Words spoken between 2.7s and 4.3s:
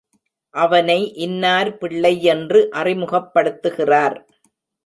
அறிமுகப்படுத்துகிறார்.